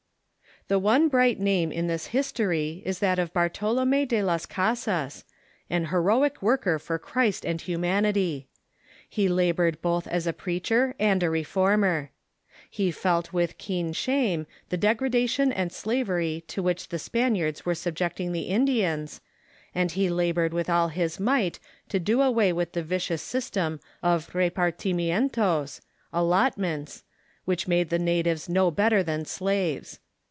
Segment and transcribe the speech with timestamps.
[0.67, 5.25] The one bright name in this history is that of Bartolome de Las Casas,
[5.69, 8.47] an heroic worker for Christ and humanity.
[9.09, 12.11] He la bored both as a preacher and a reformer.
[12.69, 16.99] He felt of th\ indLs*" ^'^^^^ keen shame the degradation and slavery to which the
[16.99, 19.19] Spaniards were subjecting the Indians,
[19.75, 21.59] and he laboi'ed Avith all his might
[21.89, 25.81] to do away Avith the vicious system of rejKirthnientos
[26.13, 27.03] (allotments),
[27.45, 29.99] Avhich made the natives no better than slaves.